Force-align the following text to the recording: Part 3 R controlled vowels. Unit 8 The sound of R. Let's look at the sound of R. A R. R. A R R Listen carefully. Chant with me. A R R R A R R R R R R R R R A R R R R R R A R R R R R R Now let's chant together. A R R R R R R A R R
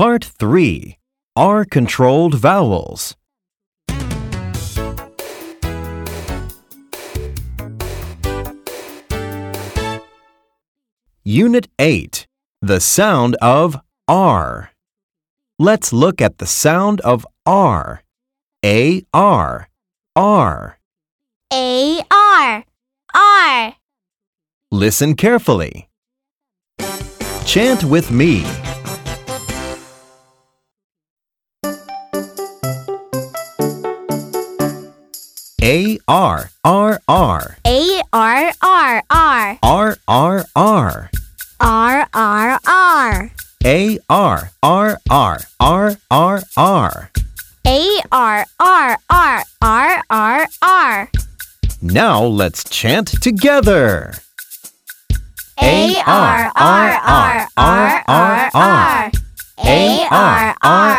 Part 0.00 0.24
3 0.24 0.96
R 1.36 1.66
controlled 1.66 2.34
vowels. 2.36 3.16
Unit 11.22 11.68
8 11.78 12.26
The 12.62 12.80
sound 12.80 13.36
of 13.42 13.78
R. 14.08 14.70
Let's 15.58 15.92
look 15.92 16.22
at 16.22 16.38
the 16.38 16.46
sound 16.46 17.02
of 17.02 17.26
R. 17.44 18.02
A 18.64 19.04
R. 19.12 19.68
R. 20.16 20.78
A 21.52 22.00
R 22.10 22.64
R 23.14 23.74
Listen 24.70 25.14
carefully. 25.14 25.90
Chant 27.44 27.84
with 27.84 28.10
me. 28.10 28.46
A 35.62 35.98
R 36.08 36.50
R 36.64 37.00
R 37.06 37.56
A 37.66 38.02
R 38.14 38.52
R 38.62 39.02
R 39.10 39.58
R 39.62 39.98
R 40.06 40.46
R 40.46 41.10
R 41.60 42.08
R 42.14 42.58
R 42.66 43.32
A 43.62 43.98
R 44.08 44.50
R 44.62 44.98
R 45.10 45.40
R 45.60 45.96
R 46.10 46.42
R 46.56 47.10
A 47.66 48.00
R 48.10 48.46
R 48.58 48.96
R 49.10 49.44
R 49.60 50.02
R 50.08 50.46
R 50.62 51.10
Now 51.82 52.22
let's 52.24 52.64
chant 52.64 53.08
together. 53.20 54.14
A 55.60 55.94
R 56.06 56.52
R 56.56 56.90
R 57.04 57.48
R 57.58 58.04
R 58.08 58.50
R 58.54 59.10
A 59.62 60.06
R 60.10 60.56
R 60.62 60.89